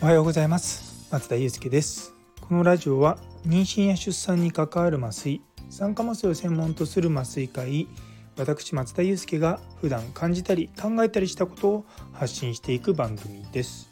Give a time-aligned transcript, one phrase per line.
[0.00, 1.08] おはようございます。
[1.10, 2.14] 松田祐介です。
[2.40, 7.88] このラジオは妊娠や出産に関わる麻酔酸化麻酔を専門とする麻酔科医
[8.36, 13.90] 私松田祐介が普段感じたり考えたりしたことを発信していく番組です。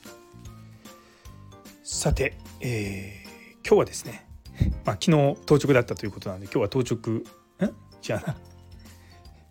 [1.83, 4.29] さて、えー、今日はですね
[4.85, 8.37] まあ、昨日当直だったということなんで今日は当直ん違うな。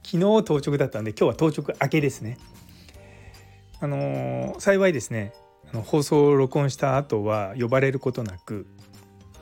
[0.04, 2.38] 昨日当直だったんで今日は当直明けですね。
[3.82, 5.34] あのー、幸いですね
[5.76, 8.66] の放送を録音した後は呼ばれることなく、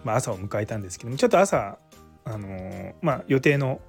[0.03, 1.77] まあ、朝を迎えたんですけどもちょっと朝、
[2.25, 3.79] あの、まあ、予定の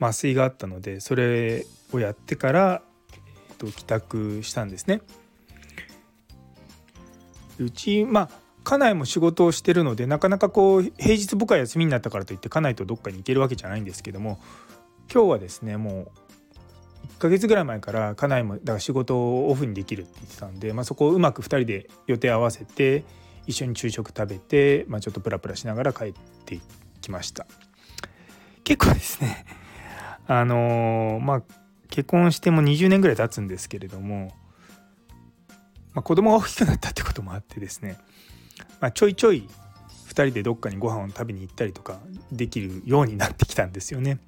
[0.00, 2.82] 麻酔があったのでそれをやってから、
[3.12, 5.02] えー、と帰宅したんですね。
[7.58, 8.30] うちまあ
[8.64, 14.40] 家内も仕事をしてるのでなかなかこう平日僕は休みになったからといって家内とどっかに行けるわけじゃないんですけども
[15.12, 16.29] 今日はですねもう
[17.08, 23.04] 1ヶ月ぐらい前から家内もだから仕事をオフにできるって言ってたんで、まあ、そこをうまく2人で予定合わせて
[23.46, 26.12] 一緒に昼食食べて、まあ、ちょっとプラプラしながら帰っ
[26.44, 26.58] て
[27.00, 27.46] きました
[28.64, 29.44] 結構ですね
[30.26, 31.42] あのー、まあ
[31.88, 34.32] 結婚しても20年ぐらい経つんですけれども、
[35.92, 37.98] まあ、子供が大きくなったってこともあってですね、
[38.80, 39.48] まあ、ちょいちょい
[40.08, 41.98] 2人でどっかにご飯を食べに行ったりとか
[42.30, 44.18] できるようになってきたんですよね。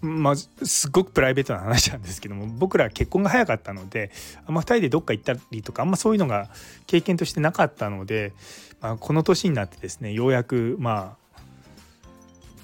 [0.00, 6.48] まあ、すごくプライベートな話なんですけども僕ら結婚が早かったのでまあんま2人でどっか行ったりとかあんまそういうのが
[6.86, 8.32] 経験としてなかったので、
[8.80, 11.16] まあ、この年になってですねようやくま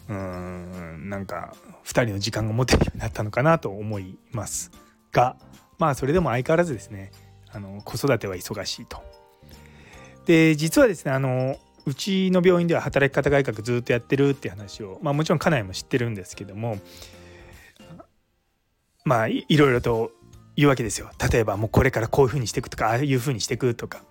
[0.08, 4.70] あうんなんか2人の時間が持てるようになったのかなと思います
[5.10, 5.36] が
[5.78, 7.10] まあそれでも相変わらずですね
[7.50, 9.02] あの子育ては忙しいと。
[10.26, 16.78] で実はですねあのうちの病院では働き方改革ずっとやってるって話を、まあ、もちろん家内も知ってるんですけども
[19.04, 20.12] まあいろいろと
[20.56, 24.02] 言うわけですよ例えばもうこれからこういうふうにしていくとかああいうふうにしていくとか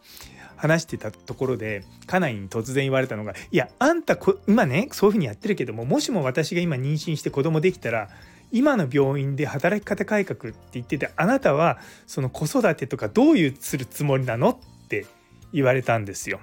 [0.56, 4.18] 話してたところで家内に突然言われたのが「いやあんた
[4.48, 8.09] 今ねそういうふうにやってるけどももしも私が今妊娠して子供できたら
[8.52, 14.52] 今の病院で働き方改革って言っててあなたはその子育てとかどういうするつもりなの?」
[14.86, 15.06] って
[15.52, 16.40] 言われたんですよ。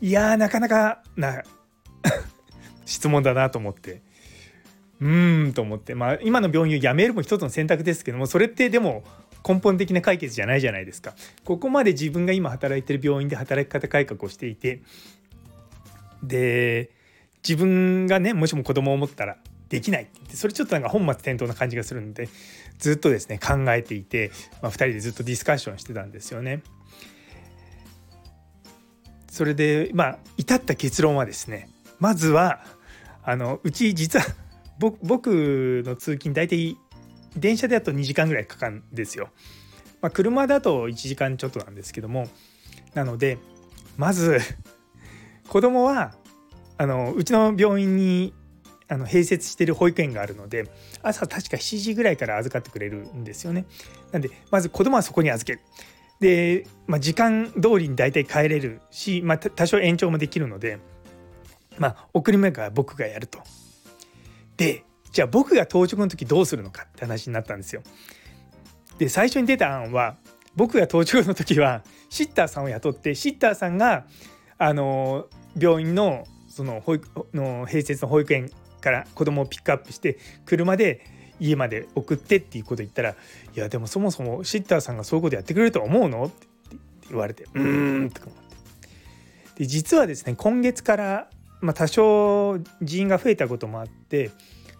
[0.00, 1.42] いやなかなかな
[2.84, 4.02] 質問だなと思って
[5.00, 9.04] うんと思ってまあ今の病院を辞めるも一つの選択ですけどもそれってでも
[9.46, 11.14] 根本的な解決じゃないじゃないですか。
[11.44, 14.82] ここまで自分が今働いてる病院で働き方改革をしていて
[16.22, 16.90] で
[17.46, 19.36] 自分がねもしも子供を持ったら
[19.68, 22.28] できないってってそれちょっとなんか本末転倒な感じがするので
[22.78, 24.30] ずっとですね考えていて、
[24.62, 26.62] まあ、2人でずっとディスカッションしてたんですよね。
[29.30, 31.68] それでまあ至った結論はですね
[32.00, 32.60] まずは
[33.22, 34.24] あのうち実は
[34.78, 36.76] 僕の通勤大体
[37.36, 39.28] 電車だと2時間ぐらいかかるんですよ。
[40.00, 42.28] まあ、車だと1時間ちょっとなんですけども
[42.94, 43.38] なので
[43.96, 44.38] まず
[45.48, 46.14] 子供は
[46.76, 48.34] あのうちの病院に
[48.88, 50.70] あの併設してる保育園があるので
[51.02, 53.64] 朝確か7時ぐらいから預かってくれるんですよね。
[54.12, 55.60] なんでまず子供はそこに預ける。
[56.20, 60.78] で、まあ、時間通りに大体帰れるし、まあ、多少延長もできるので、
[61.78, 63.40] まあ、送り迎えは僕がやると。
[64.56, 67.82] でじゃあ僕が当直の時どうするのかって話になったんですよ。
[68.98, 70.16] で最初に出た案は
[70.54, 74.06] 僕が当直の時はシッターさんを雇ってシッターさんが
[74.58, 75.26] あの
[75.58, 78.50] 病院のその保育の併設の保育園
[78.80, 81.04] から子供をピックアップして車で
[81.38, 83.10] 家まで送ってっていうこと言ったら
[83.54, 86.46] 「いやでもそもそもシッターさんがそういうことやってくれると思うの?」って
[87.10, 88.56] 言われて「うーん」とか思って
[89.58, 91.30] で実はですね今月から
[91.60, 94.30] まあ、多少人員が増えたこともあって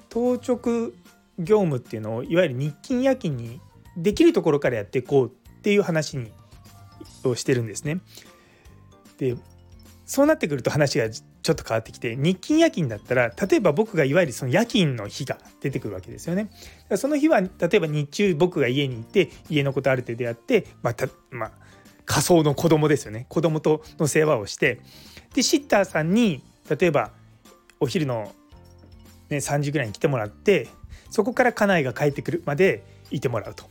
[0.08, 0.92] 当直
[1.38, 3.60] 業務っていうのをいわゆる日勤夜勤に
[3.96, 5.30] できるところからやっていこうっ
[5.62, 6.30] ていう話に
[7.24, 8.00] をしてるんですね。
[9.18, 9.36] で
[10.04, 16.50] そうなってくると話がちょっと変わってきて日勤夜勤だったら例えば僕がいわゆるその夜勤の日が出てくるわけですよね。
[16.96, 21.52] その日は例えば日中僕が家にいて家のことある程度やって、またまあ、
[22.04, 24.80] 仮想の子供ですよね子供との世話をして
[25.34, 27.12] でシッターさんに例えば
[27.80, 28.32] お昼の、
[29.28, 30.68] ね、3時ぐらいに来てもらって
[31.10, 33.64] そこから家内が帰ってくるまでいてもらうと。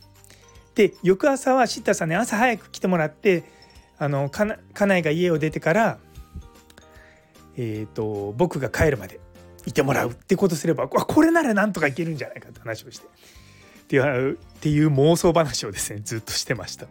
[0.74, 3.44] で翌朝はシッターさんね朝早く来てもらって
[3.98, 5.98] あの家内が家を出てから、
[7.56, 9.18] えーと、僕が帰るまで
[9.64, 16.86] いてもらうってことすればこれならなんとかいけるんじゃないかって話をしてっていうっていう妄想話をですねずっとしてました。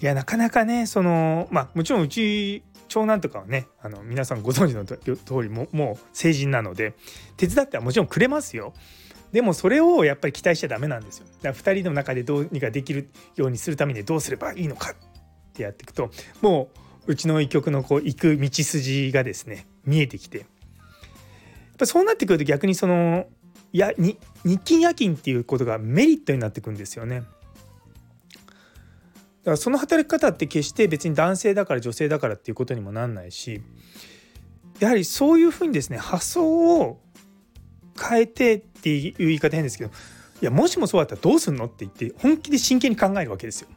[0.00, 6.94] いやなかなかねそのまあもちろんうち長男とかはねあの皆さんご存知の通りももう成人なので
[7.36, 8.72] 手伝ってはもちろんくれますよ。
[9.32, 14.94] でもそれをやっぱり期待しちゃダメなんですよだから2人の中でどうにかできるようにするためにどうすればいいのかっ
[15.52, 16.10] てやっていくと
[16.40, 16.70] も
[17.06, 20.46] ううちの一曲のこう行く道筋がですね見えてきてやっ
[21.78, 23.26] ぱそうなってくると逆にその
[23.72, 27.24] やに日勤夜勤っていうことがメリットになってくんですよね。
[29.46, 33.62] だからその働き方って決して別に男性だから女性だからっていうことにもなんないし
[34.80, 37.00] やはりそういうふうにですね発想を
[37.96, 39.92] 変えてっていう言い方変ですけど
[40.42, 43.68] いやもしもそうだったらどうすんのって言って本気で真剣に考えるわけですよ。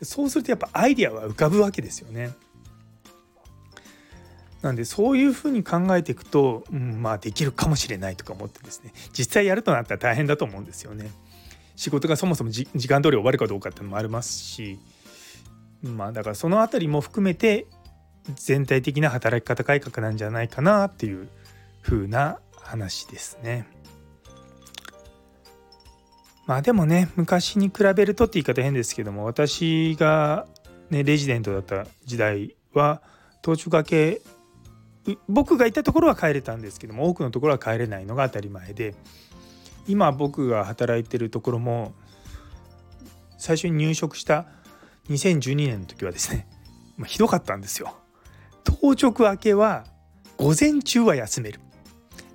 [0.00, 2.30] そうするとやっぱアイディアは浮かぶわけですよね。
[4.62, 11.10] なんでそういうふうに考えていくと、うん、まあできるかもしれないとか思ってですね実際やるとなったら大変だと思うんですよね。
[11.76, 14.78] 仕事がそもそも時間通り終わるかどうかっていうのもありますし
[15.82, 17.66] まあだからその辺りも含めて
[18.34, 21.28] 全体的な働き方改革なんじゃないかなっていう
[21.82, 23.68] 風な話ですね。
[26.46, 30.46] まあでもね昔に比べるとって言い方変ですけども私が、
[30.90, 33.02] ね、レジデントだった時代は
[33.42, 34.22] 当直明け
[35.28, 38.94] 僕がいたところは帰れたんですけども多くのところは帰れないのが当たり前で
[39.88, 41.94] 今僕が働いてるところも
[43.38, 44.46] 最初に入職した
[45.08, 46.48] 2012年の時はですね、
[46.96, 47.96] まあ、ひどかったんですよ。
[48.64, 49.84] 当直明けは
[50.36, 51.60] 午前中は休める。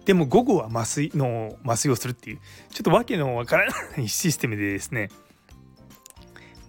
[0.06, 2.40] でも午後は麻酔の麻酔をするっていう
[2.72, 5.10] ちょっと訳のわからない システムでですね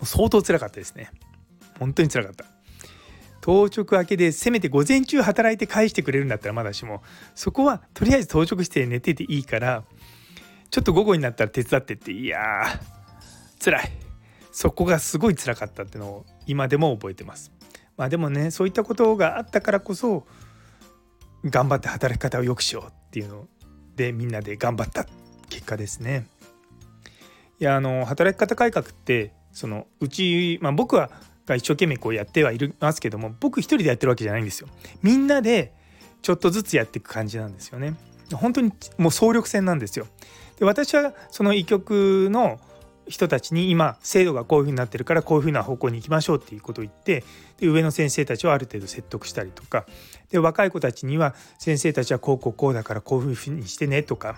[0.03, 1.11] 相当つらかったですね。
[1.79, 2.45] 本当につらかった。
[3.41, 7.03] 当直明けでせめて午前中働いて返してくれるんだったらまだしも
[7.35, 9.83] そこはとりあえず当直して寝てていいから
[10.73, 13.93] ちょっと午後になったら手伝ってっていやー辛い
[14.51, 17.53] そこがすごい辛かったってのを今でも覚えてます
[17.97, 20.27] まあでもねそういったことがあったからこそ
[21.45, 23.47] 頑張って働き方を良くしようっていうの
[23.97, 25.07] でみんなで頑張った
[25.51, 26.27] 結果ですね
[27.61, 31.11] いやあの働き方改革ってそのうち、まあ、僕は
[31.45, 34.69] が一生懸命こうやってはいますけども僕一人でやってるわけじゃないんですよ。
[35.03, 35.75] みんなで
[36.23, 37.95] ちょっとずつやっていく感じなんですよね。
[38.33, 40.07] 本当にもう総力戦なんですよ。
[40.63, 42.61] で私はその医局の
[43.09, 47.25] 人たちに今制度がこういうふうになってるからこういうふうな方向に行きましょうっていうことを言って
[47.59, 49.87] で上の先生たちをある程度説得したりとか
[50.31, 54.37] で若い子たちには先生たちはこうこうこうだからこういうふうにしてねとか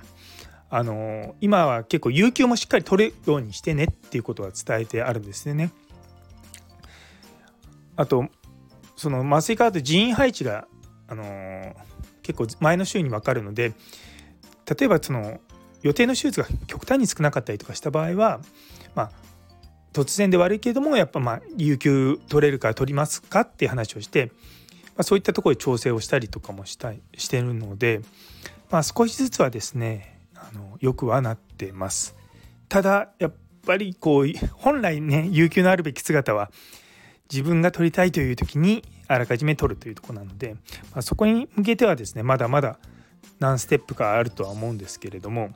[0.70, 5.72] あの今は結構有給もしっかり取れるようにしてねっていうことは伝えてあるんですね。
[7.96, 8.28] あと
[8.96, 10.66] その麻酔科だと人員配置が、
[11.08, 11.76] あの、
[12.22, 13.74] 結構前の週に分かるので
[14.78, 15.40] 例えばその
[15.84, 18.40] 予定の手術が極端に少なかったりとかした場合は、
[18.94, 19.10] まあ、
[19.92, 24.32] 突然で悪いけれどもやっぱまあ有給取れるから取りますかっていう話をして、ま
[24.98, 28.00] あ、そういったところで調整をしたりとかもしたしてるので、
[28.70, 32.16] まあ、少しずつはですねあのよくはなってます。
[32.70, 33.34] ただやっ
[33.66, 36.50] ぱりこう本来ね有給のあるべき姿は
[37.30, 40.54] 自分が取りたいという時にあらかじめ取るというとこなので、
[40.92, 42.78] まあ、そこに向けてはですねまだまだ
[43.38, 45.52] 何ステップかあるとは思うんですけれども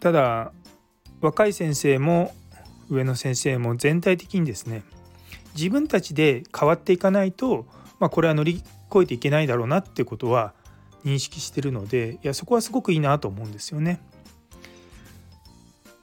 [0.00, 0.52] ただ
[1.20, 2.34] 若い先生も
[2.88, 4.82] 上の先生も全体的にですね
[5.54, 7.66] 自分たちで変わっていかないと、
[7.98, 10.52] まあ、これは乗り越えていけないだろうなってことは
[11.04, 14.00] 認識してるのでいやそこはすごくいいなと思うんですよね。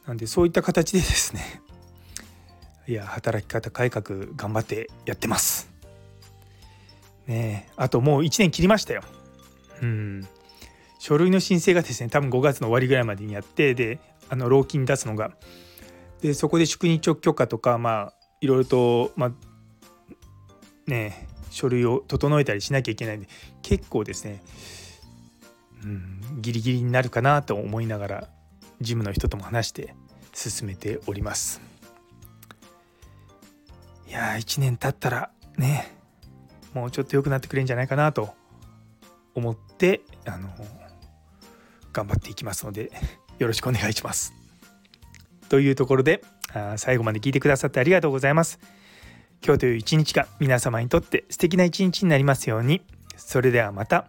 [0.08, 1.62] なんでそういった形でですね
[2.88, 5.70] いや働き方改革頑張ってやってます。
[7.28, 9.04] ねあともう1年切りましたよ。
[9.82, 10.28] うん。
[11.04, 15.32] 書類の申請がですね多分5月の終わりぐらいまでにやってであの老金出すのが
[16.22, 19.32] でそこで宿日直許可とかまあいろいろとまあ
[20.88, 23.28] ね書類を整えたりしなきゃいけないんで
[23.62, 24.42] 結構ですね
[25.84, 28.30] うんギリギリになるかなと思いながら
[28.80, 29.96] 事務の人とも話して
[30.32, 31.60] 進めております。
[34.08, 35.98] いや1年経ったらね
[36.74, 38.30] もうちょっと良くなってくれるんじゃないかなと
[39.36, 40.48] 思ってあの
[41.94, 42.92] 頑張っていきますので
[43.40, 44.34] よろしくお願いします。
[45.50, 46.24] というところで
[46.78, 48.60] 最後まで聞いてくださってありがとうございます。
[49.46, 52.82] 今日という一日が皆様にとって素敵な一日になりますように。
[53.16, 54.08] それではまた。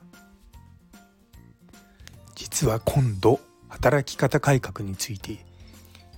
[2.35, 5.45] 実は今度働き方改革について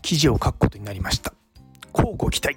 [0.02, 1.32] 記事を書くことになりました。
[1.92, 2.56] 乞うご期待。